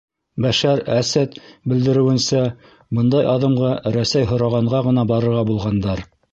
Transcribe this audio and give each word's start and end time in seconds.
Бәшәр 0.43 0.79
Әсәд 0.93 1.37
белдереүенсә, 1.73 2.41
бындай 3.01 3.29
аҙымға 3.35 3.77
Рәсәй 3.99 4.29
һорағанға 4.35 4.85
ғына 4.91 5.09
барырға 5.15 5.49
булғандар. 5.55 6.07